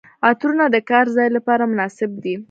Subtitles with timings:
[0.27, 2.35] عطرونه د کار ځای لپاره مناسب دي.